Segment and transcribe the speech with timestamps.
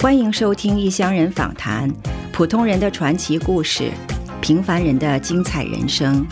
[0.00, 1.86] 欢迎收听异乡人访谈，
[2.32, 3.92] 普通人的传奇故事，
[4.40, 6.26] 平凡人的精彩人生。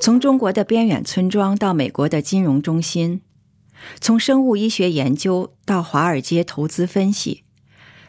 [0.00, 3.20] 从中国的边远村庄到美国的金融中心，
[4.00, 7.44] 从生物医学研究到华尔街投资分析，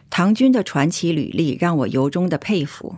[0.08, 2.96] 唐军的传奇履历让我由衷的佩服。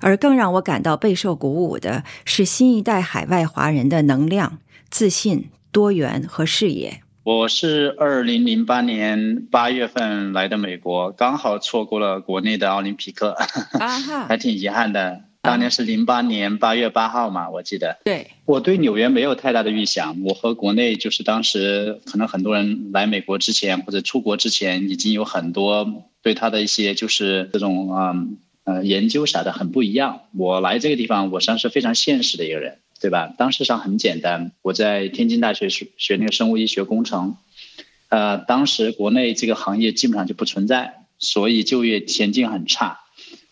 [0.00, 4.58] 而更让我感到备受鼓舞的是新一代海外华人的能量、
[4.90, 7.00] 自信、多元和视野。
[7.24, 13.36] 我是二零零八年八月份来的美国，刚好错过了国内的奥林匹克，
[14.26, 15.20] 还挺遗憾的。
[15.40, 17.98] 当年是零八年八月八号嘛，我记得。
[18.04, 20.22] 对，我对纽约没有太大的预想。
[20.24, 28.14] 我和国内就是当时可能很多人来美国之前或者出国之前，已经有很多对他的一些就是这种啊。
[28.64, 30.22] 呃，研究啥的很不一样。
[30.36, 33.34] 我来这个地方，我算是非常现实的一个人，对吧？
[33.36, 37.36] 当时上很简单，我在天津大学学学那个生物医学工程，
[38.08, 43.00] 呃，当时国内这个行业基本上就不存在，所以就业前景很差。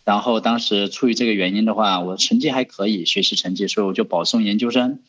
[0.05, 5.01] 然后当时出于这个原因的话，我成绩还可以，学习成绩，所以我就保送研究生，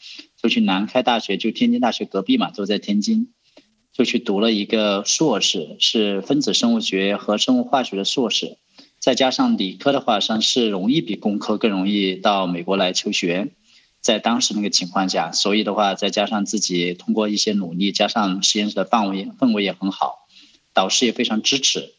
[0.42, 3.30] 就去南开大学，就天津大学隔壁嘛，都在天津，
[3.94, 8.58] 就去读了一个硕士，是分子生物学和生物化学的硕士。
[9.02, 13.50] 再加上理科的话，算是容易比工科更容易到美国来求学，
[14.00, 20.28] 在当时那个情况下，所以的话，再加上自己通过一些努力，加上实验室的氛围氛围也很好，
[20.72, 21.96] 导师也非常支持，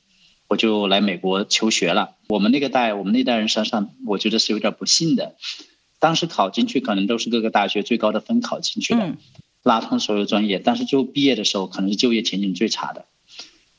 [0.46, 2.14] 我就来美国求学了。
[2.28, 5.34] 我们那个代，我们那代人身上，我觉得是有点不幸的，
[5.98, 9.16] 当时考进去可能都是各个大学最高的分考进去的，
[9.64, 13.06] 拉通所有专业，但是就毕业的时候，可能是就业前景最差的。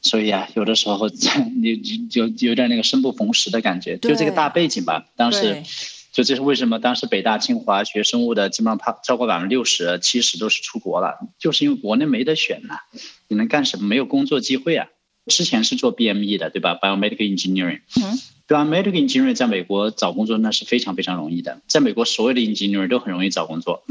[0.03, 1.09] 所以啊，有的时候
[1.61, 1.77] 你
[2.09, 5.05] 就就有点那个生不逢时的感觉，就这个大背景吧。
[5.15, 5.63] 当时，
[6.11, 12.79] 就这是为什么当时北大清华学生物的基本上超过百分之六十、七十都是出国了，就是因为国内没得选呐。
[13.27, 13.87] 你能干什么？
[13.87, 14.87] 没有工作机会啊。
[15.27, 17.79] 之前是做 BME 的，对吧？Biomedical Engineering。
[17.95, 18.19] 嗯。
[18.45, 23.85] Biomedical Engineering 在美国找工作那是非常非常容易的，在美国所有的 engineer 都很容易找工作，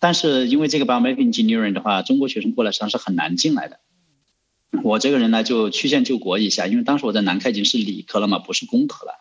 [0.00, 3.78] 但是因为这个 Biomedical Engineering 的话，中国学生过来实际上是很难进来的。
[4.84, 9.12] 我这个人呢，就曲线救国一下，因为当时我在南开已经是理科了嘛，不是工科了，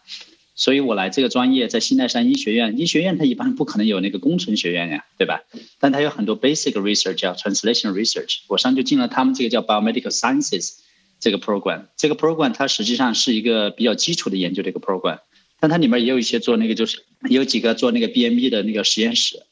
[0.55, 5.41] 所以我来这个专业在新泰山医学院，医学院它一般不可能有那个工程学院呀，对吧？
[5.79, 10.73] 但它有很多 basic research 叫 translation research，我上就进了他们这个叫 biomedical sciences
[11.19, 15.19] 这个 program，这个 program 它实际上是一个比较基础的研究的一个 program，
[15.59, 19.43] 但它里面也有一些做那个就是有几个做那个 BME 的那个实验室。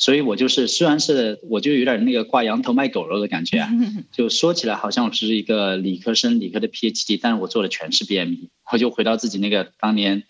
[0.00, 3.68] 所以我就是，虽然是我就有点那个挂羊头卖狗肉的感觉啊，
[4.10, 10.22] 就说起来好像我是一个理科生，理科的 PhD，但是我做的全是 BME，我就回到自己那个当年，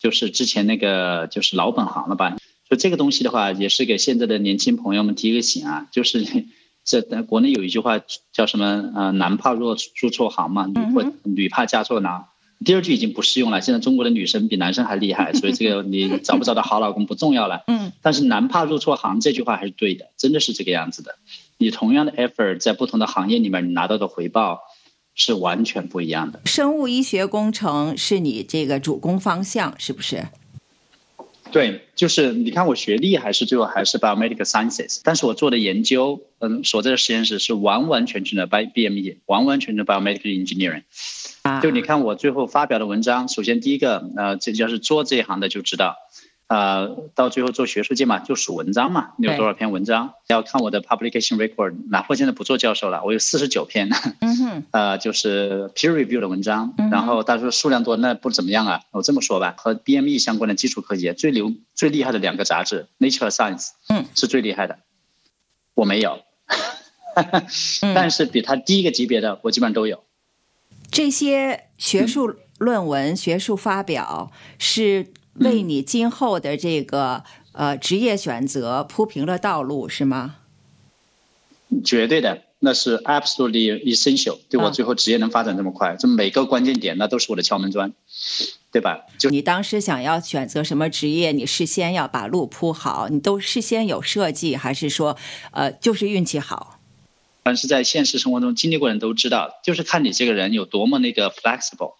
[0.00, 2.36] 就是之前那个就是老本行了吧。
[2.68, 6.26] 就这个东西的话，也是给现在的年轻朋友们提个醒啊，就是
[6.84, 8.00] 这国内有一句话
[8.32, 10.66] 叫什么呃，男怕入入错行嘛，
[11.22, 12.26] 女怕嫁错郎。
[12.64, 13.60] 第二句已经不适用了。
[13.60, 17.62] 现在中国的女生比男生还厉害， 所以这个你找不找到好老公不重要了。
[17.66, 17.92] 嗯。
[18.02, 21.16] 但是男怕入错行这句话还是对的，真的是这个样子的。
[21.58, 24.60] 你同样的 effort 在不同的行业里面，你拿到的回报
[25.14, 26.40] 是完全不一样的。
[26.44, 30.26] 生物医学工程是你这个主攻方向，是不是？
[31.52, 40.82] 对，就是你看我学历还是最后还是 biomedical sciences，但是我做的研究，嗯，所在的实验室是完完全全的 by BME，完完全全的 biomedical engineering。
[41.60, 45.96] 就你看我最后发表的文章，首先第一个，呃，这要是做这一行的就知道，
[46.46, 50.14] 呃，到最后做学术界嘛，就数文章嘛，你有多少篇文章？
[50.28, 58.80] 要看我的 publication record，哪怕现在不做教授了，我有四十九篇，嗯 哼，呃，就是 peer review 的文章，然后他说数量多，那不怎么样啊。
[58.92, 64.78] 我这么说吧，和 BME 相关的基础科学最牛、最厉害的两个杂志，Nature Science，嗯，是最厉害的，
[65.74, 66.20] 我没有，
[67.94, 70.04] 但是比他低一个级别的，我基本上都有。
[70.92, 75.06] 这些学术论文、学术发表是
[75.36, 80.36] 为你今后的这个呃职业选择铺平了道路，是吗？
[81.82, 84.38] 绝对的，那是 absolutely essential。
[84.50, 87.90] 对我最后职业能发展这么快，这每个关键点那都是我的敲门砖，
[88.70, 89.06] 对吧？
[89.18, 95.16] 就你当时想要选择什么职业，你事先要把路铺好，你都事先有设计，还是说
[95.52, 96.78] 呃就是运气好？
[97.44, 101.94] 凡是在现实生活中经历过人都知道，就是看你这个人有多么那个 flexible。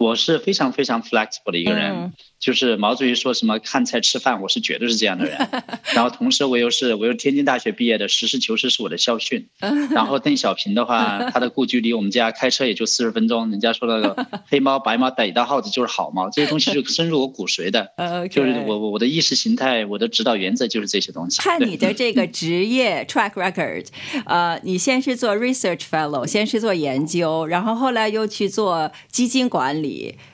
[0.00, 5.36] 我是非常非常 flexible 的一个人，就是毛主席说什么看菜吃饭，我是绝对是这样的人。
[5.94, 9.46] 然后同时我又是我又天津大学毕业的，实事求是是我的校训。
[9.92, 13.50] 然后邓小平的话，他的故居离我们家开车也就四十分钟。
[13.50, 17.92] 人家说那个 黑猫白猫逮到耗子就是好猫，这些东西是深入我骨髓的。
[18.30, 21.42] 就是我我我的意识形态，我的指导原则就是这些东西。
[21.42, 23.84] 看你的这个职业 track record，
[24.24, 29.89] 呃，你先是做 research fellow，先是做研究，然后后来又去做基金管理。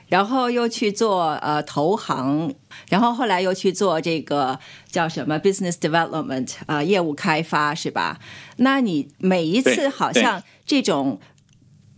[0.09, 2.53] 然后又去做呃投行，
[2.89, 4.57] 然后后来又去做这个
[4.89, 8.19] 叫什么 business development 啊业务开发是吧？
[8.57, 11.19] 那你每一次好像这种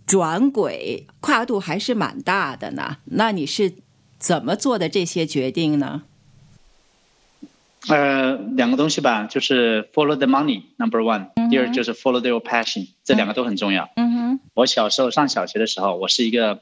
[0.08, 2.98] 转轨跨度还是蛮大的呢。
[3.06, 3.74] 那你是
[4.18, 6.04] 怎么做的这些决定呢？
[7.88, 13.90] 呃，两个东西吧，就是 follow the money number one，第二就是 follow your passion，这两个都很重要。
[13.96, 16.62] 嗯哼，我小时候上小学的时候，我是一个。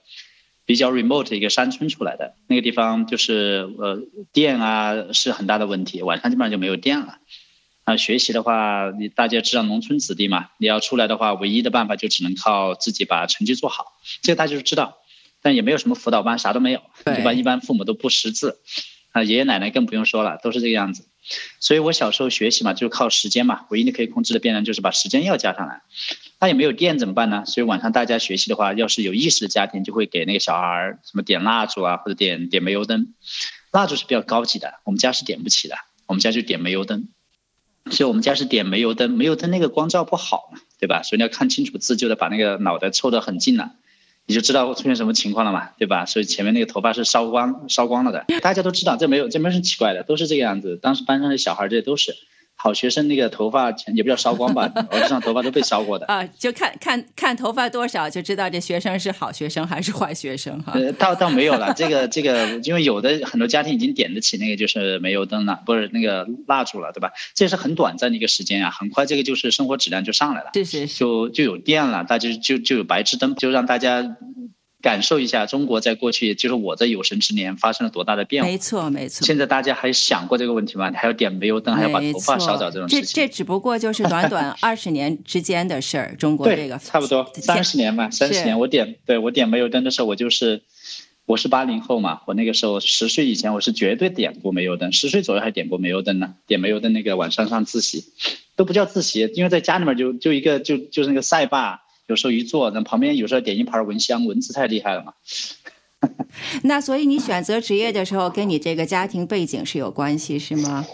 [0.68, 4.04] 比较 remote 一个山村出来的那个地方，就是呃
[4.34, 7.18] 电啊是很大的问题，晚上基本上就没有电了。
[7.86, 14.98] 啊，学习的话，你大家知道农村子弟嘛，你要出来的话，唯一的办法就只能靠自己把成绩做好，这个大家都知道。
[15.42, 17.32] 但也没有什么辅导班，啥都没有，对吧？
[17.32, 18.60] 一般父母都不识字，
[19.14, 21.08] 啊，爷爷奶奶更不用说了，都是这个样子。
[21.62, 25.84] 所以我小时候学习嘛，就是靠时间嘛，唯一的可以控制的变量就是把时间要加上来。
[26.40, 27.44] 那也没有电怎么办呢？
[27.46, 33.14] 所以晚上大家学习的话，要是有意识的家庭，就会给那个小孩什么点蜡烛啊，或者点点煤油灯。
[33.72, 35.76] 蜡烛是比较高级的，我们家是点不起的，
[36.06, 37.08] 我们家就点煤油灯。
[37.90, 41.02] 所以我们家是点煤油灯，煤油灯那个光照不好嘛，对吧？
[41.02, 43.72] 所以你要看清楚字，就得把那个脑袋凑得很近了，
[44.28, 46.06] 你就知道出现什么情况了嘛，对吧？
[46.06, 50.78] 所以前面那个头发是烧光烧光了的，大家都知道，这没有这没什么奇怪的，都是这个样子。
[50.78, 52.16] 当时班上的小孩这都是。
[52.60, 60.74] 好学生那个头发 也不叫烧光吧，额头上头发都被烧过的啊，就看看看头发多少就知道这学生是好学生还是坏学生哈。
[60.76, 67.12] 呃，倒倒没有了， 这个这个，因为有的很多家庭已经点得起那个就是煤油灯了，不是那个蜡烛了，对吧？
[67.36, 74.18] 这是很短暂的一个时间啊，很快这个就是生活质量就上来了，是是是，就就有电了，大家就就有白炽灯，就让大家。
[74.80, 78.50] 感受一下中国在过去，就是我的有生之年发生了多大的变化？
[78.50, 79.26] 没错，没错。
[79.26, 80.92] 现在大家还想过这个问题吗？
[80.92, 83.04] 还要点煤油灯，还要把头发烧着这种事情。
[83.04, 86.16] 这这只不过就是短短 二十年之间的事儿。
[86.16, 88.58] 中国这个差不多三十年吧，三十年。
[88.60, 90.62] 我点对我点煤油灯的时候，我就是
[91.26, 96.36] 我是八零后嘛，我那个时候十岁以前我是绝对点过煤油灯，十岁左右还点过煤油灯呢。
[96.46, 98.06] 点煤油灯那个晚上上自习
[98.56, 101.82] 都不叫自习，因为在家里面就就一个就就是那个赛霸。
[102.08, 105.14] 有时候一坐，那旁边有时候点一盘蚊香，蚊子太厉害了嘛。
[106.64, 110.86] 那所以你选择职业的时候，跟你这个家庭背景是有关系是吗？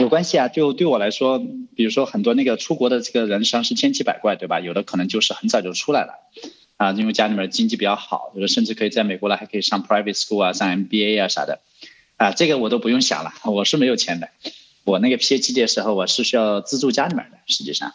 [0.00, 1.38] 有关系啊，就对我来说，
[1.74, 4.60] 比如说很多那个出国的这个人实际上是千奇百怪，对吧？
[4.60, 6.14] 有的可能就是很早就出来了，
[6.76, 11.60] 啊，因为家里面经济比较好，有的甚至可以在美国来还可以上 private school 啊，上 MBA 啊啥的，
[12.16, 14.28] 啊，这个我都不用想了，我是没有钱的，
[14.84, 17.92] 我那个 PhD 的时候我是需要资助家里面的，实际上。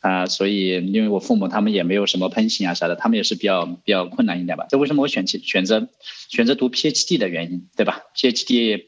[0.00, 4.66] 啊，所以因为我父母他们也没有什么喷型啊啥的，他们也是比较比较困难一点吧。
[4.68, 5.88] 这为什么我选选选择
[6.28, 8.84] 选择读 PhD 的原因，对吧？PhD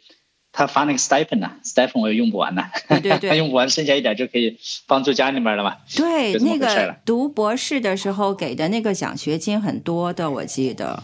[0.52, 5.76] 他发那个 stipend 呢，stipend 我也用不完呢，对对，用不完剩下一点就可以帮助家里面了嘛。
[5.94, 11.02] 对，那个读博士的时候给的那个奖学金很多的，我记得。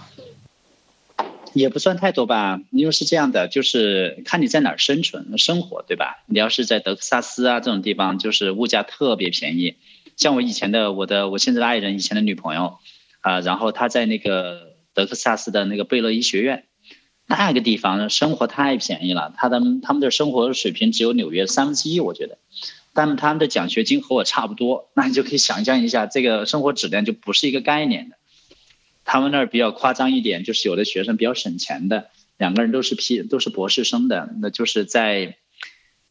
[1.55, 6.23] 也不算太多吧，因为是这样的，就是看你在哪儿生存生活，对吧？
[6.27, 9.77] 你要是在德克萨斯啊这种地方，就是物价特别便宜。
[10.17, 12.79] 像我以前的我的我现在的爱人以前的女朋友，
[13.21, 16.65] 啊，然后她在那个德克萨斯的那个贝勒医学院，
[17.27, 22.39] 那个地方生活太便宜了，他的他们的生活水平只有纽约三分之一，我觉得，
[22.93, 28.17] 但他们的奖学金和我差不多，那你就可以想象一下，这个生活质量就不是一个概念的。
[29.05, 35.37] 他们那儿比较夸张一点，就是有的学生比较省钱的，两个人都是 P 都是博士生的，那就是在。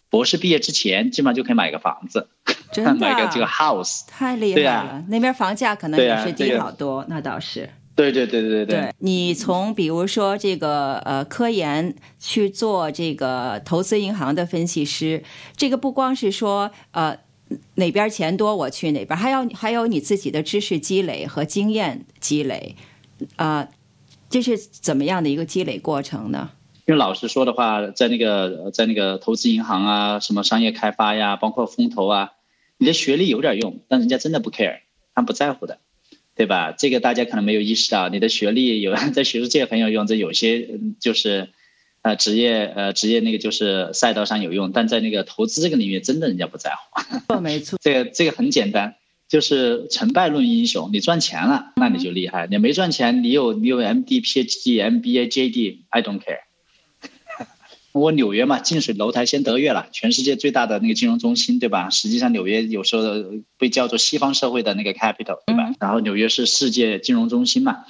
[0.09, 2.27] 博士毕业之前，基本上就可以买个房子，
[2.71, 5.03] 真的买个这个 house，太厉害了。
[5.07, 7.67] 那边房价可能也是低好多，那倒是。
[7.95, 8.93] 对对对对对。
[8.99, 15.23] 你从比如说这个呃科研去做这个投资银行的分析师，
[15.57, 17.17] 这个不光是说呃
[17.75, 22.75] 哪边钱多我去哪边，还要还有你自己的知识积累和经验积累，
[23.35, 23.67] 啊，
[24.29, 26.51] 这是怎么样的一个积累过程呢？
[26.85, 32.31] 因为老实说的话，在那个在那个投资银行啊，什么商业开发呀，包括风投啊，
[32.77, 34.79] 你的学历有点用，但人家真的不 care，
[35.15, 35.79] 他们不在乎的，
[36.35, 36.73] 对吧？
[36.77, 41.49] 这个大家可能没有意识到，你的学历有 在学术界很有用，这有些就是
[42.03, 47.39] 呃职业呃职业那个就是赛道上有用，但在那个投资这个领域，真的人家不在乎。
[47.41, 48.95] 没错，这个这个很简单。
[49.29, 56.41] 就是成败论英雄，你赚钱了，那你就厉害；你没赚钱，你有你有 MD、PhD、MBA、JD，I don't care。
[57.93, 61.89] 我纽约嘛，近水楼台先得月了，全世界最大的那个金融中心，对吧？
[61.89, 63.05] 实际上纽约有时候
[63.57, 65.73] 被叫做西方社会的那个 capital，对吧？
[65.79, 67.85] 然后纽约是世界金融中心嘛，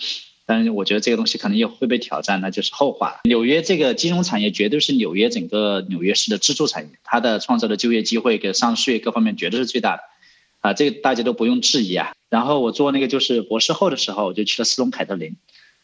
[0.45, 3.21] 但是我觉得这个东西可能也会被挑战，那就是后话。
[3.23, 10.03] 纽约这个金融产业绝对是纽约整个纽约市的支柱产业，它的创造的就业机会跟上税各方面绝对是最大的，
[10.59, 12.11] 啊，这个大家都不用质疑啊。
[12.29, 15.35] 然后我做那个就是博士后的时候，我就去了斯隆凯特林。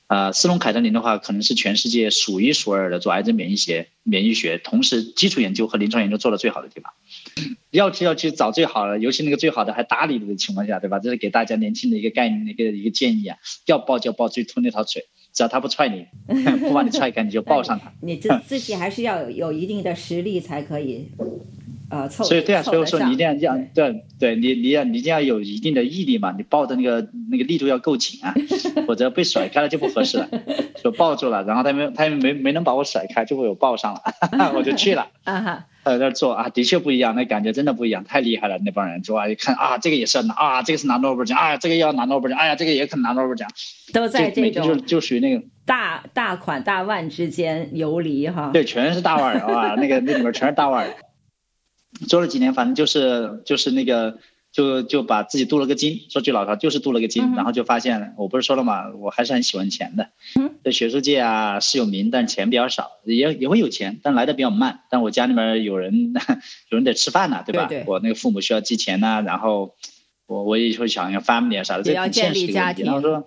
[0.10, 6.92] 呃，斯隆凯特林的话，可能是全世界数一数二的做癌症免疫学、免疫学，同时基础研究和临床研究做的最好的地方。
[7.70, 10.98] 要去要去找最好的，尤其那个最好的还搭理的情况下，对吧？
[10.98, 13.38] 这是给大家年轻的一个概念，一个一个建议啊。
[13.68, 16.08] 要抱就抱最秃那条腿，只要他不踹你，
[16.68, 17.94] 不把你踹开，你就抱上他。
[18.02, 21.08] 你自自己还是要有有一定的实力才可以。
[21.90, 28.34] 呃，所以对啊，所以说你一定要这样，对对，你你要你一定要有一定的毅力嘛，你抱的那个那个力度要够紧啊，
[28.86, 30.30] 否则被甩开了就不合适了。
[30.82, 34.02] 就抱住了，然后他没他没没能把我甩开，就被我抱上了，
[34.56, 35.08] 我就去了。
[35.26, 43.50] 啊哈，在那做啊，的确不一样，那感觉真的不一样，太厉害了那帮人，就啊一看啊，这个也是拿啊，这个是拿诺贝尔奖啊，这个要拿诺贝尔奖，哎呀，这个也可能拿诺贝尔奖，
[43.92, 48.52] 都在这种就就属于那个大大款大腕之间游离哈。
[48.54, 50.88] 对，全是大腕儿 啊，那个那里面全是大腕。
[52.08, 54.18] 做了几年，反正就是就是那个，
[54.52, 56.02] 就就把自己镀了个金。
[56.10, 60.10] 说句老实话，就是镀了个金，然后就发现，我不是说了嘛，我还是很喜欢钱的。
[60.64, 64.82] 在学术界啊是有名，但钱比较少，也也会有钱，但来的比较慢。
[64.90, 66.14] 但我家里面有人，
[66.70, 67.68] 有人得吃饭呢，对吧？
[67.88, 69.76] 我那个父母需要寄钱呐，然后
[70.28, 72.84] 我我也会想要 family 啊啥的，这很现实的问题。
[72.84, 73.26] 然后说，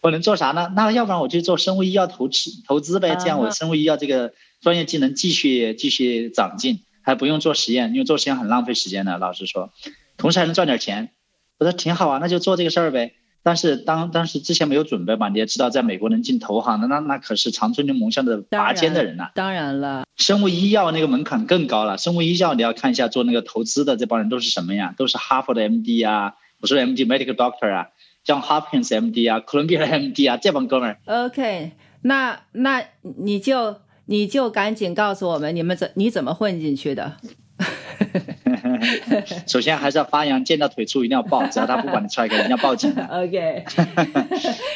[0.00, 0.72] 我能做啥呢？
[0.76, 6.80] 那要不然我就做生物医药投资投资呗，这样我生物医药这个专业技能继续继续长进。
[7.04, 9.18] 还不用做实验，因为做实验很浪费时间的。
[9.18, 9.70] 老实说，
[10.16, 11.10] 同时还能赚点钱，
[11.58, 13.12] 我说挺好啊，那就做这个事儿呗。
[13.42, 19.30] 但是当当时之前没有准备嘛，你也知道，在美国能进投行的那那可是长春牛盟校的拔尖的人呐。
[19.34, 21.98] 当然了，生物医药那个门槛更高了。
[21.98, 24.94] 生物医药你要看一下做那个投资的这帮人都是什么呀？
[24.96, 26.32] 都是哈佛的 MD 啊，
[26.62, 27.88] 我说 MD medical doctor 啊，
[28.24, 30.98] 像 Hopkins MD 啊，哥伦比亚 MD 啊，这帮哥们儿。
[31.26, 32.82] OK，那那
[33.18, 33.76] 你就。
[34.06, 37.16] 你就赶紧告诉我们，你们怎你怎么混进去的？
[39.46, 43.04] 首先还是要发扬，见到腿粗一定要抱，只要他不管你踹开，一定要抱紧的。
[43.22, 43.64] OK。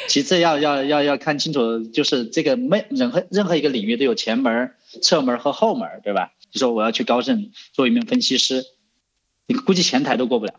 [0.08, 6.32] 其次要要要要看清楚，就是这个没任何任何一个领域都有前门、侧门和后门，对吧？
[6.50, 8.64] 就说我要去高盛做一名分析师，
[9.46, 10.54] 你估计前台都过不了，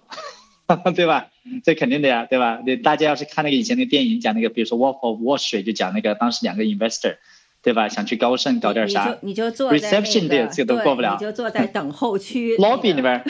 [0.96, 1.28] 对吧？
[1.64, 2.62] 这肯定的呀，对吧？
[2.66, 7.18] 你大家要是看那个以前那个电影，讲那个，比如说《Wolf of Wall Street》，就讲那个当时两个 investor。
[7.62, 7.90] 对吧？
[7.90, 9.18] 想去高盛搞点啥？
[9.22, 13.22] 你就坐在 reception 这这都过不了，你就坐在等候区 lobby 里边，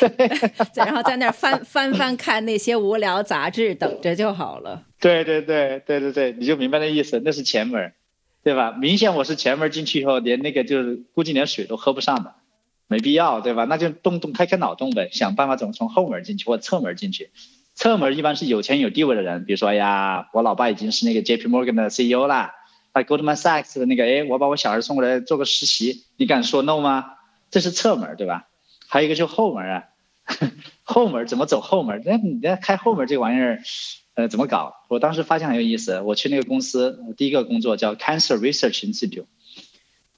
[0.74, 4.84] 然后在那儿翻翻翻看那些无聊杂志，等着就好了。
[5.00, 7.92] 对对对对对对，你就明白那意思，那是前门，
[8.42, 8.72] 对吧？
[8.72, 12.34] 明显我是前门进去以后，连那个就是估计连水都喝不上的，
[12.88, 13.64] 没必要，对吧？
[13.64, 17.30] 那就动动开开脑洞呗，想办法怎么从后门进去或侧门进去。
[17.74, 22.54] 侧门一般是有钱有地位的人，比如说呀，我老爸已经是那个 JP Morgan 的 CEO 啦。
[23.04, 27.14] Goldman Sachs 的那个，哎，我把我小孩送过来做个实习，你敢说 no 吗？
[27.50, 28.48] 这是侧门，对吧？
[28.88, 29.84] 还有一个就后门啊，
[30.82, 32.02] 后门怎么走后门？
[32.04, 33.60] 那你那开后门这玩意儿，
[34.14, 34.74] 呃，怎么搞？
[34.88, 39.26] 我当时发现很有意思，我去那个公司，第一个工作叫 Cancer Research Institute，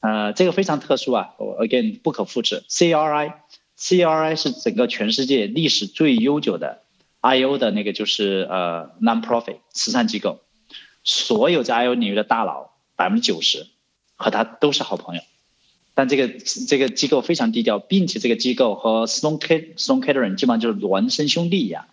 [0.01, 2.65] 呃，这个非常特殊啊，again 不可复制。
[2.69, 6.83] CRI，CRI 是整个全世界历史最悠久的
[7.23, 10.41] IO 的那个就是呃 non-profit 慈善机构。
[11.03, 12.70] 所有在 I O 领域的大佬，
[13.01, 13.67] 百分之九十
[14.17, 15.23] 和他都是好朋友，
[15.95, 16.29] 但这个
[16.69, 21.87] 这个机构非常低调，并且这个机构和 Stone K Stone Catering 基本上就是孪生兄弟一样，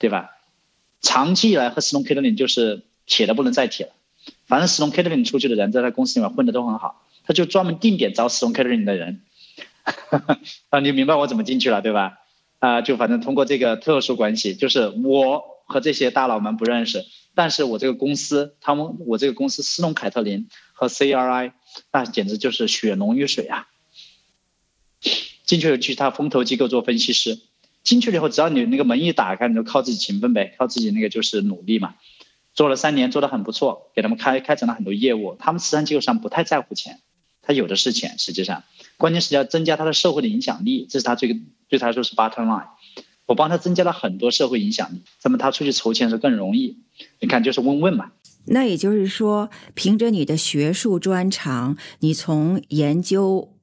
[0.00, 0.30] 对吧？
[1.00, 3.92] 长期以来和 Stone Catering 就是铁的不能再铁了，
[4.46, 9.20] 反正 Stone Catering 出去的人在他公司里面混的都很好，他就专门定点招 Stone Catering 的人，
[10.70, 12.18] 啊，你明白我怎么进去了对吧？
[12.58, 17.04] 啊，就反正通过这个特殊关系，就是我和这些大佬们不认识。
[17.34, 21.52] 但是我这个公司，他们我这个公司斯隆凯特林和 CRI，
[21.90, 23.68] 那简直就是血浓于水啊！
[25.46, 27.40] 进去了去他风投机构做分析师，
[27.82, 31.94] 进去了以后，只要你那个门一打开，你就靠自己勤奋呗，靠自己那个就是努力嘛。
[32.54, 35.34] 做了三年，做的很不错，给他们开开展了很多业务。
[35.38, 37.00] 他们慈善机构上不太在乎钱，
[37.40, 38.62] 他有的是钱，实际上，
[38.98, 42.68] 关键是要增加他的社会的影响力，这是他最对他来说是 bottom line。
[43.32, 46.76] 我帮他增加了很多社会影响力，那么他出去筹钱是更容易。
[47.18, 48.12] 你看，就是问问嘛。
[48.44, 53.54] 那也就是说，凭着你的学术专长，你从研究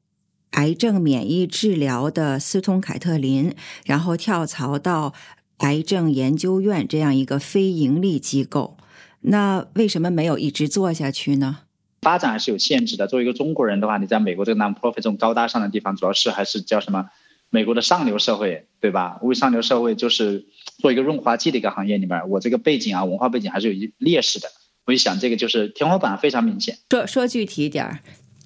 [0.54, 3.54] 癌症免疫治疗的斯通凯特林，
[3.86, 5.14] 然后跳槽到
[5.58, 8.76] 癌症研究院这样一个非盈利机构，
[9.22, 11.60] 那为什么没有一直做下去呢？
[12.02, 13.06] 发展还是有限制的。
[13.06, 17.06] 作为一个中国人的话，你在美国这个 non-profit 这种高大上的地方，主要是还是叫什么？
[17.50, 19.20] 美国的上流社会，对吧？
[19.22, 20.46] 为上流社会就是
[20.78, 24.48] 做一个润滑剂的一个行业里面，我这个背景啊，文化背景还是有一劣势的。
[24.86, 26.78] 我一想，这个就是天花板非常明显。
[26.90, 28.00] 说说具体一点儿，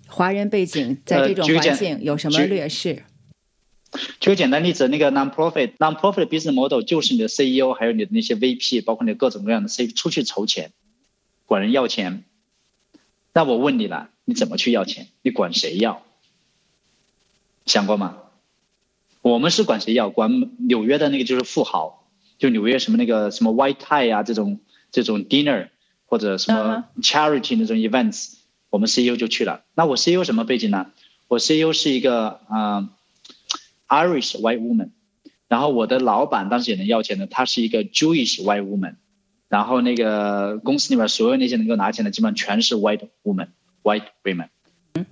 [0.07, 3.03] 华人背景在这种环境有什么劣势？
[4.19, 10.71] 举个简单例子，那个 non-profit non-profit business model 就是你的 CEO 还有你的那些 VP，包括你的各种各样的 C 出去筹钱，
[11.45, 12.23] 管人要钱。
[13.33, 15.09] 那我问你了，你怎么去要钱？
[15.21, 16.01] 你管谁要？
[17.65, 18.17] 想过吗？
[19.23, 20.09] 我们是管谁要？
[20.09, 24.59] 管纽约的那个就是富豪，就纽约什么那个什么 white tie 啊这种
[24.91, 25.69] 这种 dinner
[26.05, 28.33] 或者什么 charity 那种 events，
[28.69, 29.63] 我们 CEO 就去了。
[29.75, 30.87] 那我 CEO 什么背景呢？
[31.29, 32.89] 我 CEO 是一个啊
[33.87, 34.89] Irish white woman，
[35.47, 38.95] 然后我的老板当时也能要钱的，他是一个 Jewish white woman。
[39.47, 44.49] 然后那个公司里面所有那些能够拿钱的，基本上全是 white woman，white women。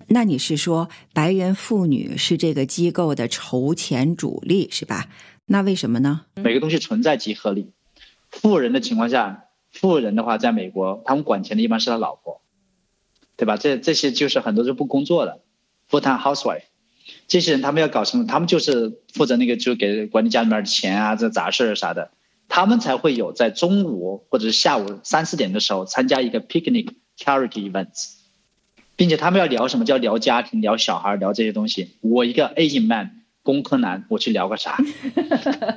[0.08, 5.10] 那你是说白人妇女是这个机构的筹钱主力是吧？
[5.46, 6.26] 那为什么呢？
[6.36, 7.72] 每个东西存在即合理。
[8.30, 12.42] 富人的情况下，富人的话在美国，他们管钱的一般是他老婆，
[13.36, 13.58] 对吧？
[13.58, 15.42] 这这些就是很多是不工作的
[15.90, 16.64] ，full-time housewife。
[17.28, 18.26] 这些人他们要搞什么？
[18.26, 22.12] 他们就是负责那个，就给管理家里面的钱啊，这杂事儿啥的。
[22.48, 28.14] 他们才会有在中午或者是下午三四点的时候参加一个 picnic charity events，
[29.01, 31.89] 并且他们要聊什么叫聊家庭、聊小孩、聊这些东西。
[32.01, 34.77] 我一个 Asian man 工科男，我去聊个啥？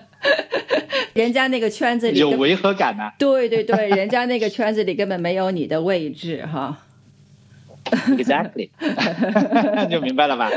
[1.14, 3.12] 人家那个圈子里有违和感呢。
[3.18, 6.76] 对对对， 人家那个圈子里根本没有你的位置哈。
[8.08, 8.68] Exactly，
[9.88, 10.50] 就明白了吧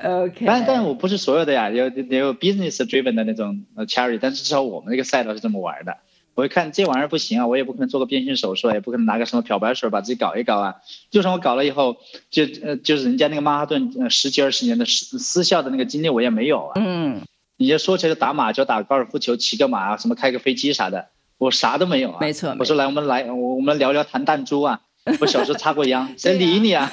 [0.00, 0.46] ？OK。
[0.46, 5.96] 但但我不是所有的呀，有有 business driven 的那种 charity，但是至少我们那个赛道是这么玩的。
[6.34, 10.76] 我一看这玩意儿不行啊，我也不可能做个变性手术，也不可能拿个什么漂白水把自己搞一搞啊。
[11.10, 11.96] 就算我搞了以后，
[12.30, 16.72] 就呃就是人家那个曼哈顿十几二十年的私私校的那个经历我也没有啊。
[16.76, 17.20] 嗯。
[17.56, 22.18] 你就说起来打马球、打高尔夫球、骑个马啊、什么开个飞机啥的，我啥都没有啊。
[22.20, 22.56] 没错。
[22.58, 24.80] 我说来，我们来，我们聊聊弹弹珠啊。
[25.20, 26.90] 我小时候插过秧， 谁理你啊？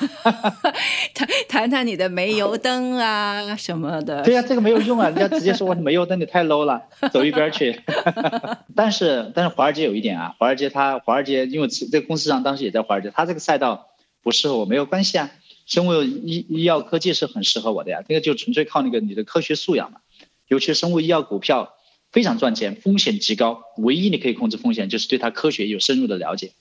[1.13, 4.23] 谈谈谈你的煤油灯啊 什么的。
[4.23, 7.81] 对呀，这个没有用啊，人家直接说我煤油灯你太 low 了，走一边去。
[8.75, 13.87] 但是但是华尔街有一点啊，华尔街它华尔街因为这个公司上当时也在华尔街，它这个赛道
[14.23, 15.31] 不适合我，没有关系啊。
[15.65, 19.99] 生物医医药科技是很适合我的呀，这个就纯粹靠那个你的科学素养嘛。
[20.47, 21.73] 尤其是生物医药股票
[22.09, 26.51] 非常赚钱，风险极高，唯一你可以控制风险就是对它科学有深入的了解。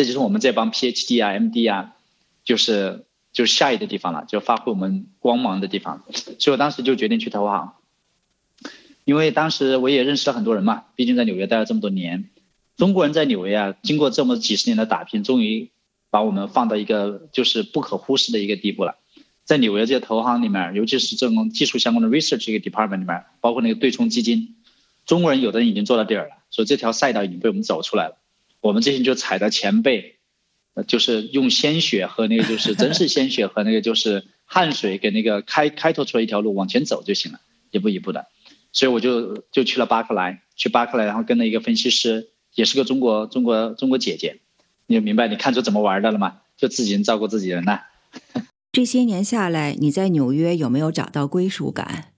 [0.00, 1.94] 这就是我们这帮 PhD 啊、MD 啊，
[2.42, 6.06] 就是就是下一个地方了，就发挥我们光芒的地方。
[6.38, 7.74] 所以我当时就决定去投行，
[9.04, 12.30] 因为当时我也认识了很多人嘛，毕竟在纽约待了这么多年。
[12.78, 15.68] 中国人在纽约啊，经过这么几十年的打拼，终于
[16.08, 18.96] 把我们放到一个就是不可忽视的一个地步了。
[19.44, 24.56] 在纽约这些投行里面，尤其是这种技术相关的 research 一个 department 里面，包括那个对冲基金，
[25.04, 28.16] 中国人有的人已经做到底儿了，所以这条赛道已经被我们走出来了。
[28.60, 30.16] 我们这些就踩着前辈，
[30.74, 38.26] 呃，就是用鲜血和那个就是 真是鲜血和那个就是汗水给那个开开拓出来一条路往前走就行了，一步一步的。
[38.72, 44.38] 所以我就就去了巴克莱，去巴克莱，然后跟了一个分析师，也是个中国中国中国姐姐，
[44.86, 46.42] 你就明白你看出怎么玩的了吗？
[46.56, 47.82] 就自己人照顾自己人了。
[48.70, 52.12] 这些年下来，你在纽约有没有找到归属感？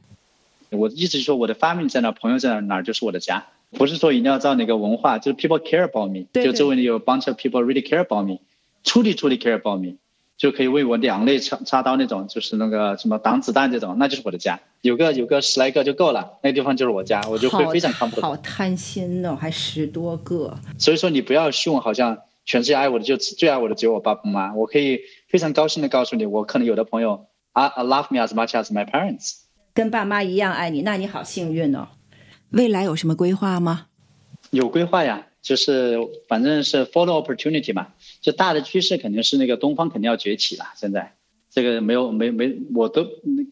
[0.68, 3.46] 我的意思是说，我的 family 在哪，朋友在哪，哪儿就是我的家。
[3.72, 8.38] 不是说一定要造哪个文化，就是 people care about me，就周围有 bunch of people really care about me，
[8.85, 9.96] 处理处理 care about me，
[10.37, 14.61] 就可以为我两肋插插刀那种，就是那个什么挡子弹这种，那就是我的家。
[14.82, 18.20] 有个有个十来个就够了，那个地方就是我家，我就会非常 comfortable。
[18.20, 20.54] 好贪心哦，还十多个。
[20.78, 24.54] 所以说你不要凶，好像全世界爱我的就最爱我的只有我爸爸妈妈。
[24.54, 31.87] 我可以非常高兴的告诉你，我可能有的朋友啊 love me as much as my parents，跟爸妈一样爱你，那你好幸运哦。
[32.53, 33.87] 未来有什么规划吗？
[34.51, 37.88] 有规划呀，就是反正是 follow opportunity 嘛，
[38.21, 40.67] 就大的趋势肯定是那个东方肯定要崛起了。
[40.77, 41.15] 现在
[41.51, 43.09] 这个没有没没，我都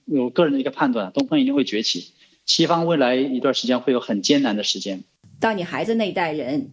[0.07, 2.13] 我个人的一个判断，东方一定会崛起，
[2.45, 5.03] 西方未来一段时间会有很艰难的时间。
[5.39, 6.71] 到你孩子那一代人，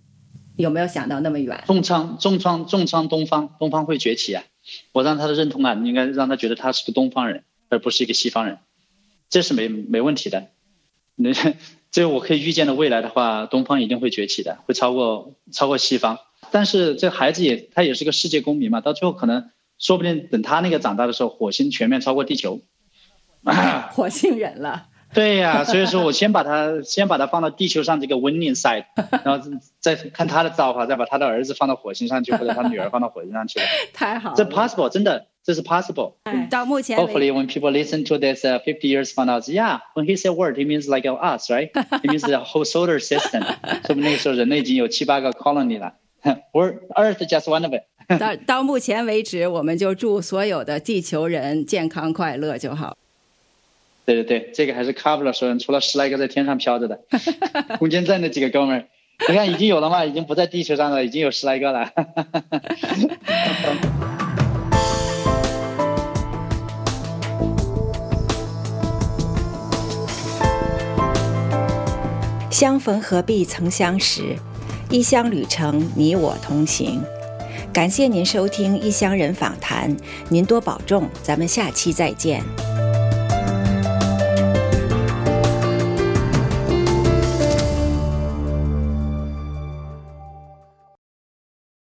[0.57, 1.63] 有没有想到那么远？
[1.65, 4.43] 重创重创重创东方，东方会崛起啊！
[4.91, 8.57] 我让他的认同感应该让他觉得他是个东方人，而不是一个西方人，
[9.29, 10.47] 这是没没问题的。
[11.15, 11.31] 那。
[11.91, 16.19] 这个我可以预见的未来的话，东方一定会崛起的，会超过超过西方。
[16.51, 22.59] 但是这孩子也他也是个世界公民嘛，到最后可能说不定等他那个长大的时候，火星全面超过地球。
[23.91, 24.87] 火星人了。
[25.13, 28.85] 对呀，所以说我先把他 先把他放到地球上这个 winning side，
[29.23, 33.59] 然后再看他的造化，再把他的儿子放到火星上去，或者他女儿放到火星上去。
[33.93, 36.14] 太好，这 possible，真的，这是 possible。
[36.48, 40.64] 到目前，Hopefully when people listen to this fifty years from now, yeah, when he said word, he
[40.64, 41.70] means like us, right?
[42.02, 43.42] It means the whole solar system。
[43.86, 45.94] 说明那个时候人类已经有七八个 colony 了，
[46.52, 47.82] We're Earth just one of it。
[48.18, 52.96] 到到目前为止，我们就祝所有的地球人健康快乐就好。
[54.04, 57.00] 对对对，这个还是卡布了说，除了十来个在天上飘着的，
[57.78, 58.86] 空间站那几个哥们儿，
[59.28, 61.92] 你看已经有了嘛，已经不在地球上了，已经有十来个了。
[72.59, 74.35] 相逢何必曾相识，
[74.89, 76.99] 异乡旅程你我同行。
[77.71, 79.95] 感谢您收听《异乡人访谈》，
[80.29, 82.41] 您多保重，咱们下期再见。